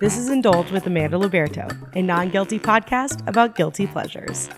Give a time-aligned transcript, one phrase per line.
[0.00, 4.48] This is Indulge with Amanda Liberto, a non guilty podcast about guilty pleasures.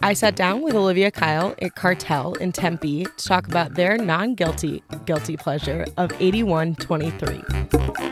[0.00, 4.34] I sat down with Olivia Khiel at Cartel in Tempe to talk about their non
[4.34, 8.11] guilty guilty pleasure of 8123.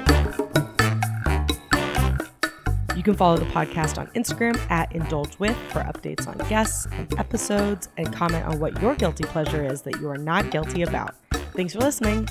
[3.01, 7.19] You can follow the podcast on Instagram at Indulge With for updates on guests and
[7.19, 11.15] episodes and comment on what your guilty pleasure is that you are not guilty about.
[11.55, 12.27] Thanks for listening.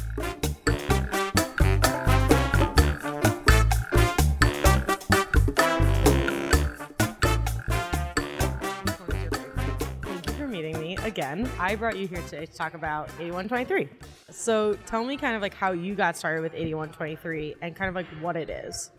[10.03, 11.49] Thank you for meeting me again.
[11.57, 13.89] I brought you here today to talk about 8123.
[14.29, 17.95] So tell me kind of like how you got started with 8123 and kind of
[17.95, 18.91] like what it is.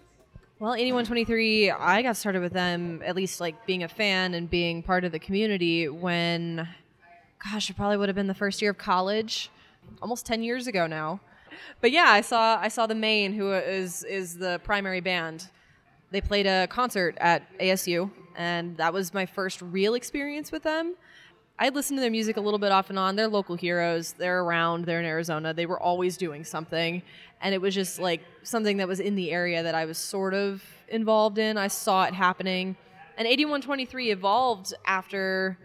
[0.61, 4.83] Well, 8123, I got started with them, at least like being a fan and being
[4.83, 6.69] part of the community when,
[7.43, 9.49] gosh, it probably would have been the first year of college,
[10.03, 11.19] almost 10 years ago now.
[11.81, 15.49] But yeah, I saw I saw the Maine who is is the primary band.
[16.11, 20.95] They played a concert at ASU, and that was my first real experience with them.
[21.61, 23.17] I had listened to their music a little bit off and on.
[23.17, 24.15] They're local heroes.
[24.15, 24.87] They're around.
[24.87, 25.53] They're in Arizona.
[25.53, 27.03] They were always doing something.
[27.43, 30.33] And it was just like something that was in the area that I was sort
[30.33, 31.59] of involved in.
[31.59, 32.77] I saw it happening.
[33.19, 35.59] And 8123 evolved after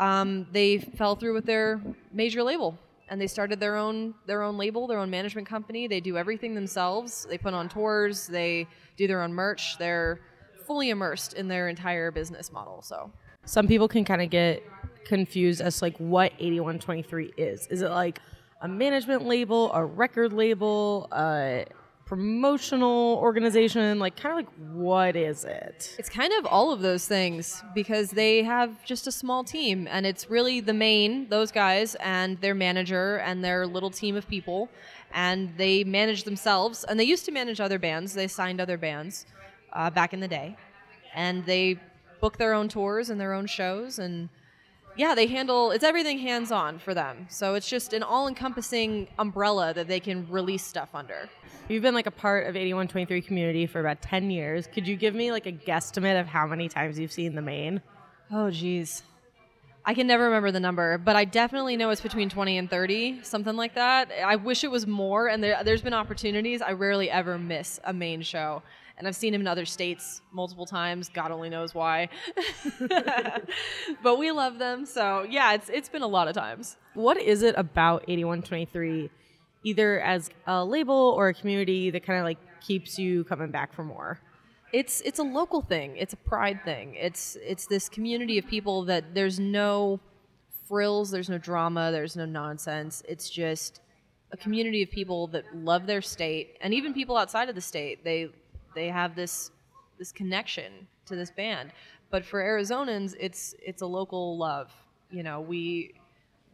[0.00, 1.80] um, they fell through with their
[2.12, 2.76] major label.
[3.08, 5.86] And they started their own their own label, their own management company.
[5.86, 7.24] They do everything themselves.
[7.30, 8.26] They put on tours.
[8.26, 9.78] They do their own merch.
[9.78, 10.18] They're
[10.66, 12.82] fully immersed in their entire business model.
[12.82, 13.12] So
[13.44, 14.64] Some people can kind of get
[15.04, 17.66] confused as to like what 8123 is.
[17.68, 18.20] Is it like
[18.60, 21.66] a management label, a record label, a
[22.04, 23.98] promotional organization?
[23.98, 25.94] Like kind of like what is it?
[25.98, 30.04] It's kind of all of those things because they have just a small team and
[30.04, 34.68] it's really the Maine, those guys, and their manager and their little team of people.
[35.12, 36.84] And they manage themselves.
[36.84, 39.26] And they used to manage other bands, they signed other bands
[39.72, 40.56] uh, back in the day.
[41.14, 41.78] And they
[42.20, 43.98] book their own tours and their own shows.
[43.98, 44.28] And
[44.96, 47.26] yeah, they handle it's everything hands on for them.
[47.28, 51.28] So it's just an all encompassing umbrella that they can release stuff under.
[51.68, 54.66] You've been like a part of 8123 community for about 10 years.
[54.66, 57.80] Could you give me like a guesstimate of how many times you've seen the Maine?
[58.32, 59.02] Oh, geez.
[59.84, 63.22] I can never remember the number, but I definitely know it's between 20 and 30,
[63.22, 64.10] something like that.
[64.24, 66.60] I wish it was more, and there, there's been opportunities.
[66.60, 68.62] I rarely ever miss a Maine show.
[68.98, 71.08] And I've seen him in other states multiple times.
[71.08, 72.08] God only knows why.
[74.02, 74.84] but we love them.
[74.84, 76.76] So, yeah, it's, it's been a lot of times.
[76.94, 79.10] What is it about 8123,
[79.64, 83.72] either as a label or a community, that kind of like keeps you coming back
[83.72, 84.20] for more?
[84.72, 88.84] it's it's a local thing it's a pride thing it's it's this community of people
[88.84, 89.98] that there's no
[90.68, 93.80] frills there's no drama there's no nonsense it's just
[94.32, 98.04] a community of people that love their state and even people outside of the state
[98.04, 98.28] they
[98.74, 99.50] they have this
[99.98, 101.72] this connection to this band.
[102.10, 104.72] But for arizonans it's it's a local love
[105.10, 105.40] you know.
[105.40, 105.94] We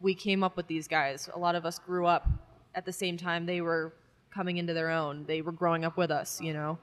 [0.01, 1.29] we came up with these guys.
[1.33, 2.27] A lot of us grew up
[2.75, 3.93] at the same time they were
[4.31, 5.25] coming into their own.
[5.25, 6.77] They were growing up with us you know.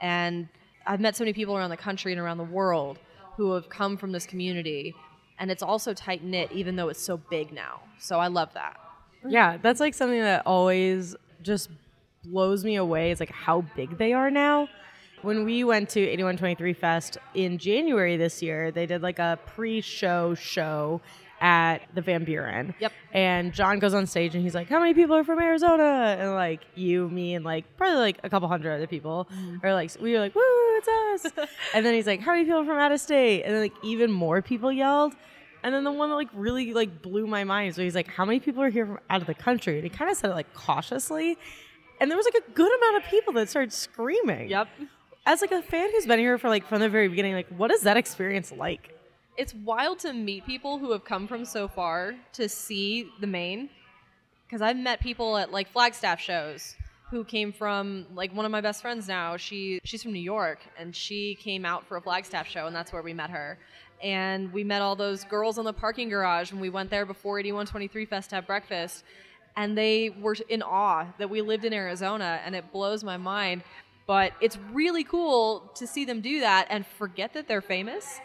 [0.00, 0.48] And
[0.86, 2.98] I've met so many people around the country and around the world
[3.36, 4.94] who have come from this community,
[5.38, 7.80] and it's also tight knit, even though it's so big now.
[7.98, 8.78] So I love that.
[9.26, 11.70] Yeah, that's like something that always just
[12.30, 14.68] blows me away is like how big they are now.
[15.22, 20.34] When we went to 8123 Fest in January this year, they did like a pre-show
[20.34, 21.00] show
[21.40, 22.74] at the Van Buren.
[22.78, 22.92] Yep.
[23.12, 26.34] And John goes on stage and he's like, "How many people are from Arizona?" And
[26.34, 29.64] like you, me, and like probably like a couple hundred other people mm-hmm.
[29.64, 32.60] are like, we were like, "Woo, it's us!" and then he's like, "How many people
[32.60, 35.14] are from out of state?" And then like even more people yelled.
[35.64, 37.74] And then the one that like really like blew my mind.
[37.74, 39.90] So he's like, "How many people are here from out of the country?" And he
[39.90, 41.38] kind of said it like cautiously,
[42.00, 44.48] and there was like a good amount of people that started screaming.
[44.48, 44.68] Yep.
[45.26, 47.70] As like a fan who's been here for like from the very beginning, like what
[47.70, 48.94] is that experience like?
[49.36, 53.68] It's wild to meet people who have come from so far to see the Maine.
[54.46, 56.74] Because I've met people at like Flagstaff shows
[57.10, 59.36] who came from like one of my best friends now.
[59.36, 62.92] She she's from New York and she came out for a Flagstaff show and that's
[62.92, 63.58] where we met her.
[64.02, 67.38] And we met all those girls in the parking garage when we went there before
[67.38, 69.04] 8123 Fest to have breakfast.
[69.58, 73.62] And they were in awe that we lived in Arizona and it blows my mind.
[74.06, 78.20] But it's really cool to see them do that and forget that they're famous.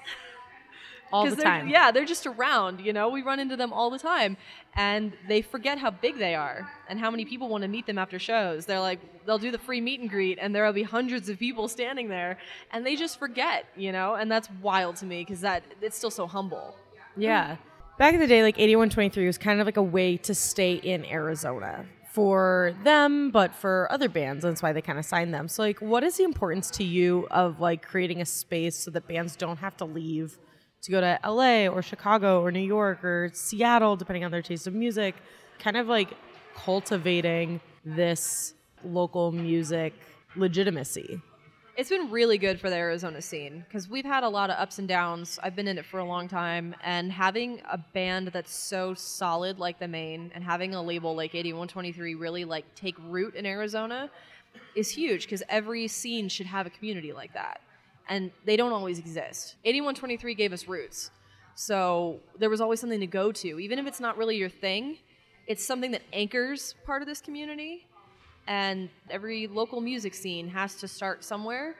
[1.12, 1.68] All the they're- time.
[1.68, 3.10] Yeah, they're just around, you know.
[3.10, 4.38] We run into them all the time
[4.76, 7.98] and they forget how big they are and how many people want to meet them
[7.98, 8.66] after shows.
[8.66, 11.68] They're like they'll do the free meet and greet and there'll be hundreds of people
[11.68, 12.38] standing there
[12.72, 14.16] and they just forget, you know?
[14.16, 16.76] And that's wild to me cuz that it's still so humble.
[17.16, 17.58] Yeah.
[17.98, 21.06] Back in the day, like 8123 was kind of like a way to stay in
[21.06, 24.44] Arizona for them, but for other bands.
[24.44, 25.48] And that's why they kind of signed them.
[25.48, 29.08] So, like, what is the importance to you of like creating a space so that
[29.08, 30.38] bands don't have to leave
[30.84, 34.68] to go to LA or Chicago or New York or Seattle, depending on their taste
[34.68, 35.16] of music?
[35.60, 36.10] Kind of like
[36.56, 38.54] cultivating this
[38.84, 39.94] local music
[40.36, 41.22] legitimacy.
[41.76, 44.78] It's been really good for the Arizona scene because we've had a lot of ups
[44.78, 45.40] and downs.
[45.42, 49.58] I've been in it for a long time, and having a band that's so solid
[49.58, 54.12] like the Maine, and having a label like 8123 really like take root in Arizona
[54.76, 57.60] is huge because every scene should have a community like that,
[58.08, 59.56] and they don't always exist.
[59.66, 61.10] 8123 gave us roots,
[61.56, 64.98] so there was always something to go to, even if it's not really your thing.
[65.48, 67.88] It's something that anchors part of this community
[68.48, 71.76] and every local music scene has to start somewhere.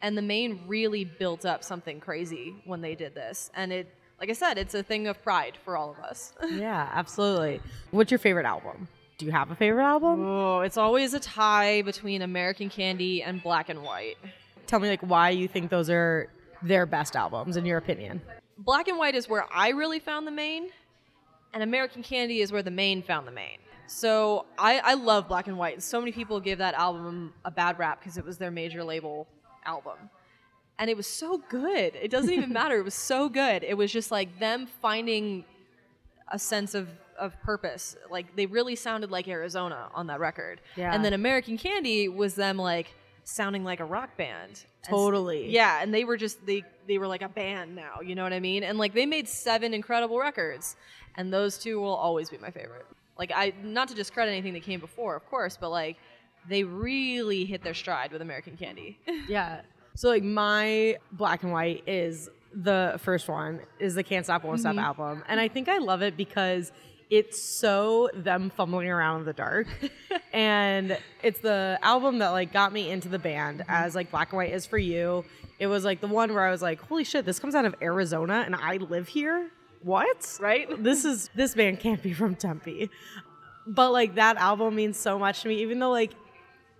[0.00, 3.50] And the Maine really built up something crazy when they did this.
[3.54, 6.32] And it like i said it's a thing of pride for all of us.
[6.50, 7.60] Yeah absolutely.
[7.90, 8.88] What's your favorite album?
[9.18, 10.24] Do you have a favorite album?
[10.24, 14.16] Oh it's always a tie between american candy and black and white.
[14.66, 16.28] Tell me like why you think those are
[16.62, 18.20] their best albums in your opinion?
[18.58, 20.68] Black and white is where i really found the Maine
[21.54, 25.46] and american candy is where the Maine found the Maine so I, I love Black
[25.46, 25.82] and White.
[25.82, 29.26] So many people give that album a bad rap because it was their major label
[29.64, 29.96] album.
[30.78, 31.94] And it was so good.
[31.94, 32.78] It doesn't even matter.
[32.78, 33.62] It was so good.
[33.62, 35.44] It was just like them finding
[36.28, 36.88] a sense of,
[37.18, 37.96] of purpose.
[38.10, 40.60] Like they really sounded like Arizona on that record.
[40.76, 40.94] Yeah.
[40.94, 42.88] And then American Candy was them like
[43.24, 44.64] sounding like a rock band.
[44.82, 45.44] Totally.
[45.44, 48.24] And, yeah, and they were just they they were like a band now, you know
[48.24, 48.64] what I mean?
[48.64, 50.76] And like they made seven incredible records.
[51.16, 52.86] And those two will always be my favorite.
[53.18, 55.96] Like I not to discredit anything that came before, of course, but like
[56.48, 58.98] they really hit their stride with American Candy.
[59.28, 59.60] yeah.
[59.94, 64.60] So like my black and white is the first one is the Can't Stop Won't
[64.60, 64.84] Stop mm-hmm.
[64.84, 66.72] album, and I think I love it because
[67.10, 69.66] it's so them fumbling around in the dark,
[70.32, 73.70] and it's the album that like got me into the band mm-hmm.
[73.70, 75.24] as like Black and White is for you.
[75.58, 77.74] It was like the one where I was like, holy shit, this comes out of
[77.82, 79.50] Arizona, and I live here
[79.82, 80.38] what?
[80.40, 80.68] Right?
[80.82, 82.90] This is this band can't be from Tempe.
[83.66, 86.12] But like that album means so much to me, even though like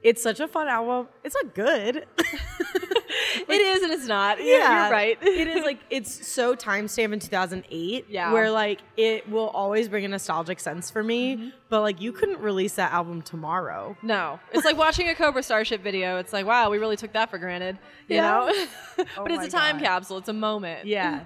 [0.03, 1.09] it's such a fun album.
[1.23, 1.95] It's not good.
[1.95, 2.07] like,
[3.49, 4.39] it is and it's not.
[4.39, 5.19] Yeah, you're, you're right.
[5.23, 8.07] it is like it's so timestamp in 2008.
[8.09, 11.37] Yeah, where like it will always bring a nostalgic sense for me.
[11.37, 11.49] Mm-hmm.
[11.69, 13.97] But like you couldn't release that album tomorrow.
[14.03, 16.19] No, it's like watching a Cobra Starship video.
[16.19, 17.79] It's like wow, we really took that for granted.
[18.09, 18.23] You yeah.
[18.23, 18.67] know,
[18.97, 19.85] but oh it's a time God.
[19.85, 20.19] capsule.
[20.19, 20.87] It's a moment.
[20.87, 21.25] Yeah.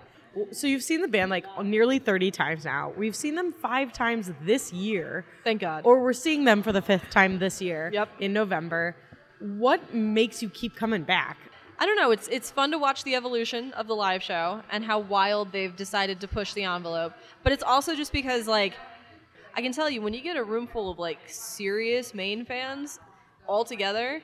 [0.53, 2.93] So you've seen the band like nearly 30 times now.
[2.97, 5.25] We've seen them five times this year.
[5.44, 5.85] Thank God.
[5.87, 7.91] Or we're seeing them for the fifth time this year.
[7.93, 8.09] Yep.
[8.21, 8.97] In November.
[9.41, 11.38] What makes you keep coming back?
[11.79, 12.11] I don't know.
[12.11, 15.75] It's it's fun to watch the evolution of the live show and how wild they've
[15.77, 17.12] decided to push the envelope.
[17.43, 18.75] But it's also just because like
[19.55, 22.99] I can tell you when you get a room full of like serious Maine fans
[23.47, 24.23] all together,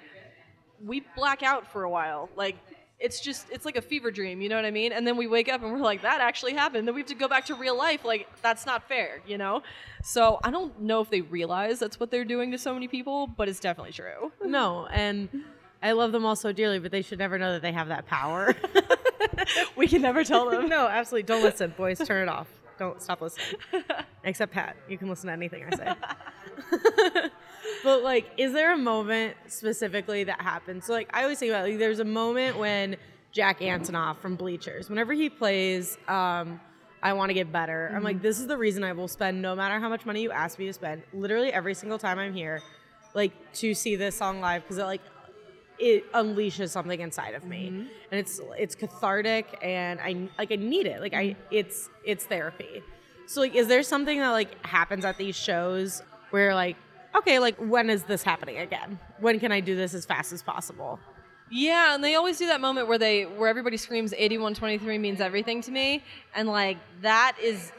[0.85, 2.31] we black out for a while.
[2.37, 2.57] Like
[3.03, 4.93] it's just it's like a fever dream you know what i mean?
[4.93, 6.87] And then we wake up and we're like that actually happened.
[6.87, 9.63] Then we have to go back to real life like that's not fair you know?
[10.03, 13.27] So i don't know if they realize that's what they're doing to so many people
[13.27, 14.33] but it's definitely true.
[14.45, 15.29] No and
[15.83, 18.07] i love them all so dearly but they should never know that they have that
[18.07, 18.55] power.
[19.77, 20.69] We can never tell them.
[20.69, 21.25] No absolutely.
[21.27, 21.75] Don't listen.
[21.77, 22.49] Boys turn it off.
[22.79, 23.57] Don't stop listening.
[24.25, 24.77] Except pat.
[24.89, 27.31] You can listen to anything i say
[27.83, 30.87] but like, is there a moment specifically that happens?
[30.87, 32.97] So like, I always think about like, there's a moment when
[33.33, 36.61] Jack Antonoff from Bleachers, whenever he plays, um,
[37.03, 37.87] I want to get better.
[37.87, 37.97] Mm-hmm.
[37.97, 38.23] I'm like, mm-hmm.
[38.23, 40.67] this is the reason I will spend no matter how much money you ask me
[40.67, 42.63] to spend, literally every single time I'm here,
[43.15, 45.03] like to see this song live because it like
[45.79, 47.81] it unleashes something inside of me, mm-hmm.
[48.11, 51.01] and it's it's cathartic, and I like I need it.
[51.01, 51.41] Like I, mm-hmm.
[51.51, 52.83] it's it's therapy.
[53.27, 56.77] So like, is there something that like happens at these shows where like
[57.15, 58.99] okay, like when is this happening again?
[59.21, 60.99] When can I do this as fast as possible?
[61.51, 65.61] Yeah, and they always do that moment where they where everybody screams 8123 means everything
[65.63, 66.03] to me
[66.35, 67.73] and like that is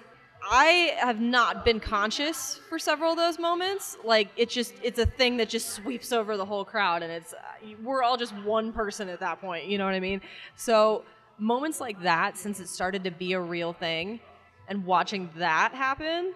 [0.48, 3.98] I have not been conscious for several of those moments.
[4.04, 7.34] Like it's just it's a thing that just sweeps over the whole crowd and it's
[7.82, 10.22] we're all just one person at that point, you know what I mean?
[10.56, 11.04] So
[11.40, 14.20] moments like that since it started to be a real thing
[14.68, 16.34] and watching that happen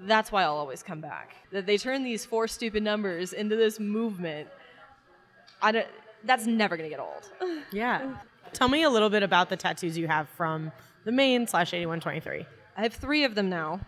[0.00, 1.36] that's why I'll always come back.
[1.52, 4.48] That they turn these four stupid numbers into this movement.
[5.62, 5.86] I don't.
[6.24, 7.30] That's never gonna get old.
[7.72, 8.16] Yeah.
[8.52, 10.70] Tell me a little bit about the tattoos you have from
[11.04, 12.46] the Maine slash eighty one twenty three.
[12.76, 13.80] I have three of them now.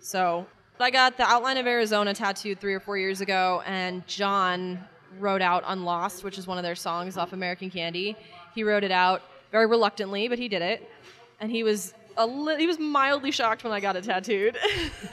[0.00, 0.46] So
[0.78, 4.78] I got the outline of Arizona tattooed three or four years ago, and John
[5.18, 8.16] wrote out Unlost, which is one of their songs off American Candy.
[8.54, 10.88] He wrote it out very reluctantly, but he did it.
[11.40, 14.56] And he was a li- he was mildly shocked when I got it tattooed.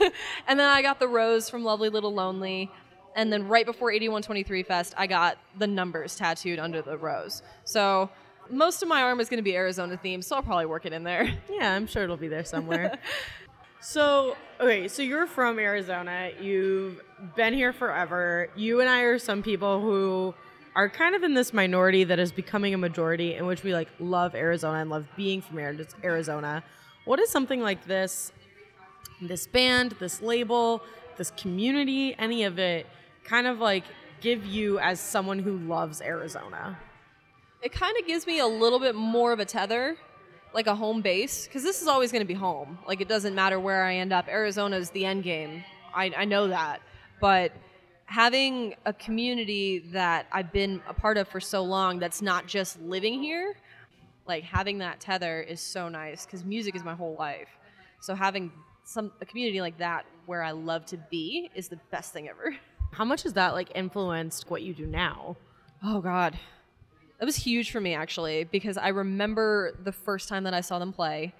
[0.46, 2.70] and then I got the rose from Lovely Little Lonely.
[3.14, 7.42] And then right before 8123 Fest, I got the numbers tattooed under the rose.
[7.64, 8.10] So
[8.50, 10.92] most of my arm is going to be Arizona themed, so I'll probably work it
[10.92, 11.32] in there.
[11.50, 12.98] Yeah, I'm sure it'll be there somewhere.
[13.80, 16.30] so, okay, so you're from Arizona.
[16.40, 17.00] You've
[17.36, 18.48] been here forever.
[18.56, 20.34] You and I are some people who
[20.74, 23.88] are kind of in this minority that is becoming a majority in which we like
[24.00, 26.64] love Arizona and love being from Ari- Arizona.
[27.04, 28.32] What is something like this,
[29.20, 30.82] this band, this label,
[31.16, 32.86] this community, any of it
[33.24, 33.84] kind of like
[34.20, 36.78] give you as someone who loves Arizona?
[37.62, 39.96] it kind of gives me a little bit more of a tether,
[40.52, 42.78] like a home base, because this is always going to be home.
[42.86, 44.28] Like it doesn't matter where I end up.
[44.28, 45.64] Arizona is the end game.
[45.94, 46.82] I, I know that,
[47.20, 47.52] but
[48.06, 52.80] having a community that I've been a part of for so long that's not just
[52.82, 53.54] living here,
[54.26, 57.48] like having that tether is so nice because music is my whole life.
[58.00, 58.52] So having
[58.84, 62.56] some a community like that where I love to be is the best thing ever.
[62.92, 65.36] How much has that like influenced what you do now?
[65.82, 66.38] Oh God,
[67.18, 70.78] that was huge for me actually because I remember the first time that I saw
[70.78, 71.34] them play.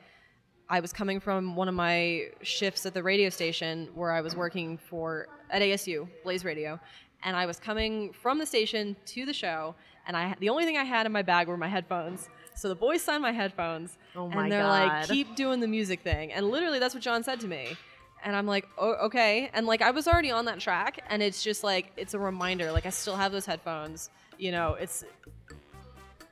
[0.68, 4.34] I was coming from one of my shifts at the radio station where I was
[4.34, 6.80] working for at ASU Blaze Radio,
[7.24, 9.74] and I was coming from the station to the show,
[10.06, 12.30] and I the only thing I had in my bag were my headphones.
[12.54, 16.00] So the boys signed my headphones, Oh my and they're like, "Keep doing the music
[16.00, 17.76] thing," and literally that's what John said to me.
[18.25, 19.50] And I'm like, oh, okay.
[19.52, 22.71] And like, I was already on that track, and it's just like, it's a reminder.
[22.71, 24.11] Like, I still have those headphones.
[24.38, 25.04] You know, it's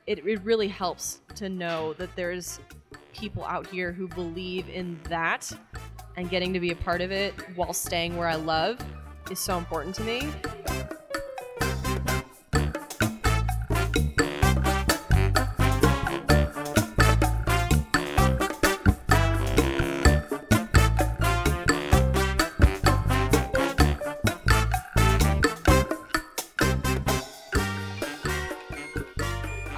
[0.07, 2.59] it, it really helps to know that there's
[3.13, 5.51] people out here who believe in that
[6.17, 8.79] and getting to be a part of it while staying where I love
[9.29, 10.29] is so important to me.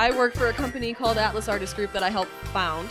[0.03, 2.89] I work for a company called Atlas Artist Group that I helped found,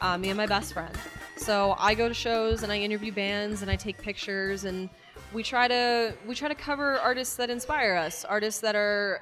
[0.00, 0.96] uh, me and my best friend.
[1.36, 4.88] So I go to shows and I interview bands and I take pictures and
[5.34, 9.20] we try to we try to cover artists that inspire us, artists that are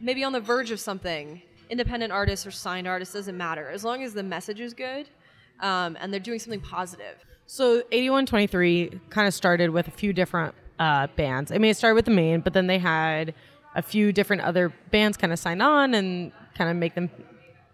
[0.00, 1.40] maybe on the verge of something.
[1.70, 5.08] Independent artists or signed artists doesn't matter as long as the message is good
[5.60, 7.24] um, and they're doing something positive.
[7.46, 11.52] So 8123 kind of started with a few different uh, bands.
[11.52, 13.32] I mean, it started with the Maine, but then they had
[13.74, 17.10] a few different other bands kind of sign on and kind of make them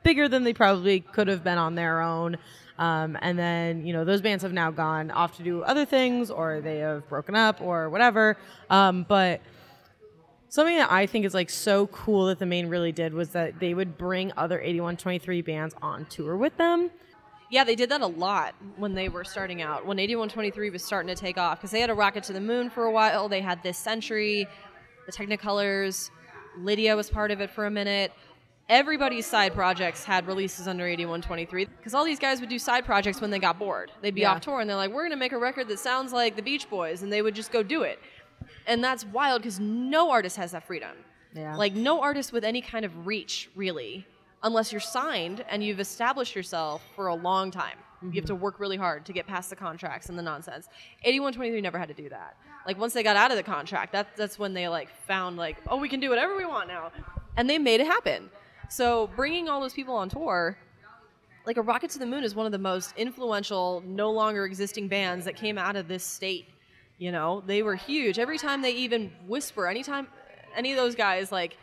[0.03, 2.37] bigger than they probably could have been on their own.
[2.79, 6.31] Um, and then, you know, those bands have now gone off to do other things
[6.31, 8.37] or they have broken up or whatever.
[8.71, 9.41] Um, but
[10.49, 13.59] something that I think is like so cool that the Maine really did was that
[13.59, 16.91] they would bring other 8123 bands on tour with them.
[17.51, 19.87] Yeah, they did that a lot when they were starting out.
[19.87, 22.69] When 8123 was starting to take off, because they had a rocket to the moon
[22.69, 23.29] for a while.
[23.29, 24.47] They had this century,
[25.07, 26.11] the Technicolors,
[26.59, 28.13] Lydia was part of it for a minute.
[28.69, 33.21] Everybody's side projects had releases under 8123 because all these guys would do side projects
[33.21, 33.91] when they got bored.
[34.03, 34.33] They'd be Yeah.
[34.33, 36.69] off tour and they're like, "We're gonna make a record that sounds like the Beach
[36.69, 37.99] Boys," and they would just go do it.
[38.67, 40.97] And that's wild because no artist has that freedom.
[41.35, 41.57] Yeah.
[41.57, 44.07] Like no artist with any kind of reach, really,
[44.43, 47.79] unless you're signed and you've established yourself for a long time.
[48.03, 48.43] You have to mm-hmm.
[48.43, 50.69] work really hard to get past the contracts and the nonsense.
[51.03, 52.37] 8123 never had to do that.
[52.67, 55.57] Like once they got out of the contract, that, that's when they like found like,
[55.69, 56.93] oh, we can do whatever we want now,
[57.37, 58.31] and they made it happen.
[58.69, 60.57] So bringing all those people on tour,
[61.47, 64.89] like a Rocket to the Moon is one of the most influential, no longer existing
[64.89, 66.47] bands that came out of this state.
[66.99, 68.19] You know, they were huge.
[68.19, 70.09] Every time they even whisper, anytime
[70.57, 71.57] any of those guys like,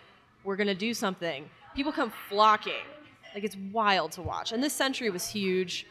[0.43, 2.85] we're gonna do something, people come flocking.
[3.33, 4.53] Like it's wild to watch.
[4.53, 5.85] And this century was huge.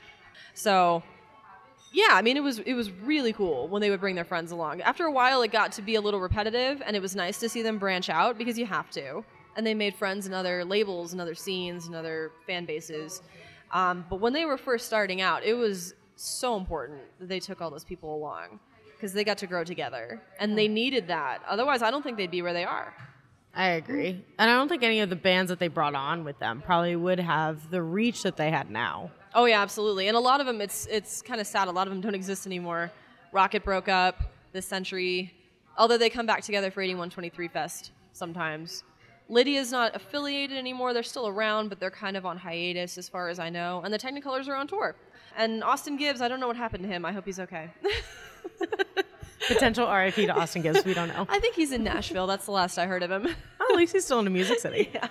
[0.54, 1.02] So
[1.92, 4.50] yeah, I mean it was it was really cool when they would bring their friends
[4.50, 4.80] along.
[4.80, 7.48] After a while it got to be a little repetitive and it was nice to
[7.48, 9.24] see them branch out because you have to.
[9.56, 13.22] And they made friends in other labels and other scenes and other fan bases.
[13.72, 17.60] Um, but when they were first starting out, it was so important that they took
[17.60, 18.60] all those people along
[18.94, 21.42] because they got to grow together and they needed that.
[21.48, 22.94] Otherwise, I don't think they'd be where they are.
[23.56, 24.24] I agree.
[24.38, 26.96] And I don't think any of the bands that they brought on with them probably
[26.96, 29.10] would have the reach that they had now.
[29.34, 30.08] Oh yeah, absolutely.
[30.08, 31.68] And a lot of them, it's it's kind of sad.
[31.68, 32.90] A lot of them don't exist anymore.
[33.32, 35.32] Rocket broke up this century,
[35.76, 38.84] although they come back together for 8123 Fest sometimes.
[39.28, 40.92] Lydia's not affiliated anymore.
[40.92, 43.80] They're still around, but they're kind of on hiatus as far as I know.
[43.84, 44.94] And the Technicolors are on tour.
[45.36, 47.04] And Austin Gibbs, I don't know what happened to him.
[47.04, 47.70] I hope he's okay.
[49.48, 51.26] Potential RIP to Austin Gibbs, we don't know.
[51.28, 52.26] I think he's in Nashville.
[52.26, 53.28] That's the last I heard of him.
[53.66, 54.90] Oh, at least he's still in a music city.
[54.94, 55.08] yeah.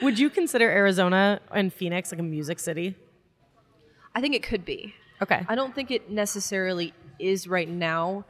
[0.00, 2.94] Would you consider Arizona and Phoenix like a music city?
[4.14, 4.94] I think it could be.
[5.20, 5.44] Okay.
[5.46, 8.24] I don't think it necessarily is right now.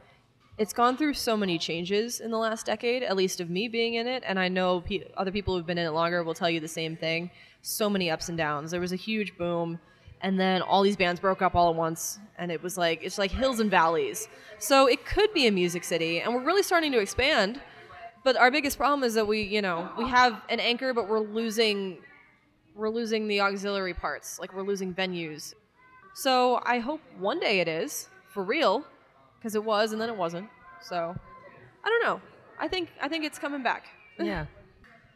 [0.57, 3.93] It's gone through so many changes in the last decade, at least of me being
[3.93, 6.49] in it, and I know pe- other people who've been in it longer will tell
[6.49, 7.29] you the same thing.
[7.61, 8.71] So many ups and downs.
[8.71, 9.79] There was a huge boom,
[10.21, 13.19] and then all these bands broke up all at once, and it was like it's
[13.19, 14.27] like hills and valleys.
[14.57, 17.61] So it could be a music city, and we're really starting to expand.
[18.23, 21.19] But our biggest problem is that we, you know, we have an anchor, but we're
[21.19, 21.99] losing,
[22.73, 24.39] we're losing the auxiliary parts.
[24.39, 25.53] Like we're losing venues.
[26.15, 28.85] So I hope one day it is for real,
[29.39, 30.49] because it was and then it wasn't.
[30.81, 31.15] So
[31.83, 32.21] I don't know.
[32.59, 33.85] I think I think it's coming back.
[34.19, 34.45] yeah.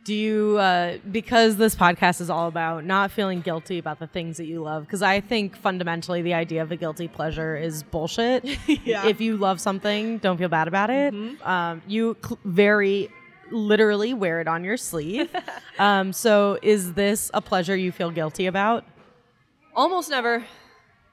[0.03, 4.37] Do you, uh, because this podcast is all about not feeling guilty about the things
[4.37, 4.83] that you love?
[4.83, 8.43] Because I think fundamentally the idea of a guilty pleasure is bullshit.
[8.83, 9.05] Yeah.
[9.05, 11.13] If you love something, don't feel bad about it.
[11.45, 13.09] Um, you cl- very
[13.51, 15.29] literally wear it on your sleeve.
[15.79, 18.83] um, so is this a pleasure you feel guilty about?
[19.75, 20.43] Almost never.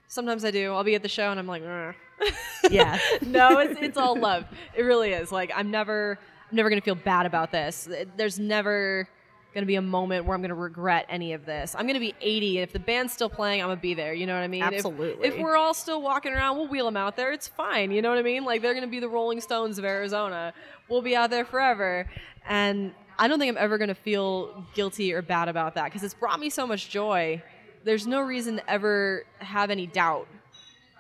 [0.09, 0.73] Sometimes I do.
[0.73, 1.95] I'll be at the show and I'm like, "Ugh."
[2.71, 2.99] Yeah.
[3.25, 4.45] no, it's it's all love.
[4.75, 5.31] It really is.
[5.31, 6.19] Like I'm never
[6.51, 7.89] I'm never gonna feel bad about this.
[8.17, 9.09] There's never
[9.55, 11.75] gonna be a moment where I'm gonna regret any of this.
[11.79, 14.13] I'm gonna be 80, and if the band's still playing, I'm gonna be there.
[14.13, 14.63] You know what I mean?
[14.63, 15.29] If- Absolutely.
[15.29, 17.33] If, we're all still walking around, we'll wheel them out there.
[17.33, 17.91] It's fine.
[17.93, 18.45] You know what I mean?
[18.45, 20.53] Like they're gonna be the Rolling Stones of Arizona.
[20.89, 22.11] We'll be out there forever,
[22.49, 26.15] and I don't think I'm ever gonna feel guilty or bad about that because it's
[26.15, 27.43] brought me so much joy.
[27.89, 30.29] There's no reason to ever have any doubt.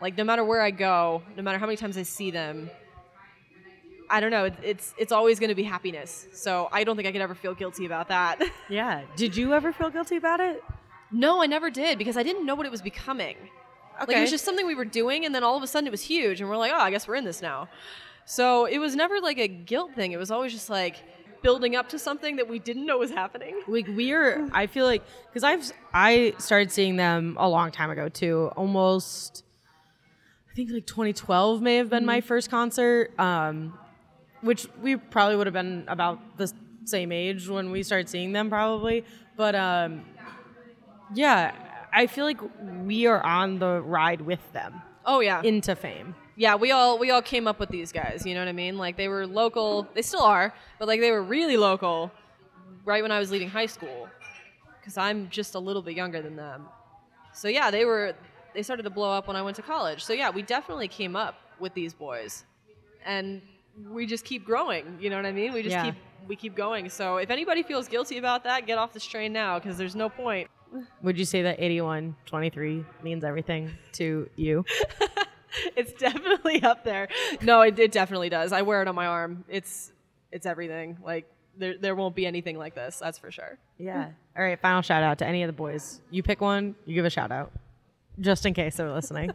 [0.00, 2.70] Like no matter where I go, no matter how many times I see them,
[4.08, 4.50] I don't know.
[4.62, 6.26] It's it's always going to be happiness.
[6.32, 8.42] So I don't think I could ever feel guilty about that.
[8.70, 9.02] yeah.
[9.16, 10.64] Did you ever feel guilty about it?
[11.12, 13.36] no, I never did because I didn't know what it was becoming.
[14.00, 14.06] Okay.
[14.06, 15.90] Like it was just something we were doing, and then all of a sudden it
[15.90, 17.68] was huge, and we're like, oh, I guess we're in this now.
[18.24, 20.12] So it was never like a guilt thing.
[20.12, 20.96] It was always just like
[21.42, 23.54] building up to something that we didn't know was happening.
[23.68, 28.08] like we're i feel like because i've i started seeing them a long time ago
[28.08, 28.50] too.
[28.56, 29.44] Almost
[30.50, 33.78] i think like 2012 may have been my first concert um
[34.40, 36.52] which we probably would have been about the
[36.84, 39.04] same age when we started seeing them probably.
[39.36, 40.04] But um
[41.14, 41.52] yeah
[41.92, 42.40] i feel like
[42.84, 44.82] we are on the ride with them.
[45.04, 46.54] Oh yeah, into fame yeah.
[46.54, 48.24] We all we all came up with these guys.
[48.24, 48.78] You know what I mean?
[48.78, 49.86] Like they were local.
[49.94, 52.10] They still are, but like they were really local.
[52.84, 54.08] Right when I was leaving high school,
[54.80, 56.66] because I'm just a little bit younger than them.
[57.34, 58.14] So yeah, they were.
[58.54, 60.02] They started to blow up when I went to college.
[60.02, 62.44] So yeah, we definitely came up with these boys,
[63.04, 63.42] and
[63.90, 64.96] we just keep growing.
[65.00, 65.52] You know what I mean?
[65.52, 65.84] We just Yeah.
[65.86, 65.94] keep
[66.26, 66.88] we keep going.
[66.88, 70.08] So if anybody feels guilty about that, get off this train now because there's no
[70.08, 70.48] point.
[71.02, 74.64] would you say that 81 23 means everything to you
[75.76, 77.08] it's definitely up there.
[77.42, 78.52] No, it, it definitely does.
[78.52, 79.44] I wear it on my arm.
[79.48, 79.92] It's
[80.32, 80.98] it's everything.
[81.04, 82.98] Like there there won't be anything like this.
[82.98, 83.58] That's for sure.
[83.78, 84.10] Yeah.
[84.36, 84.60] All right.
[84.60, 86.00] Final shout out to any of the boys.
[86.10, 86.74] You pick one.
[86.86, 87.52] You give a shout out,
[88.20, 89.32] just in case they're listening.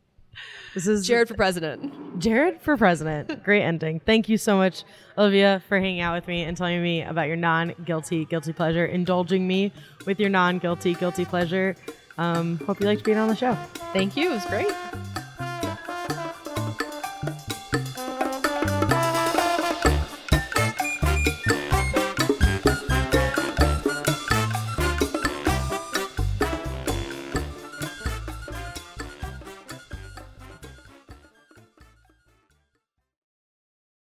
[0.74, 2.18] this is Jared for president.
[2.18, 3.42] Jared for president.
[3.44, 4.00] Great ending.
[4.00, 4.84] Thank you so much,
[5.18, 9.46] Olivia, for hanging out with me and telling me about your non-guilty guilty pleasure, indulging
[9.46, 9.72] me
[10.06, 11.76] with your non-guilty guilty pleasure.
[12.18, 13.54] Um, hope you liked being on the show.
[13.92, 14.30] Thank you.
[14.30, 14.72] It was great.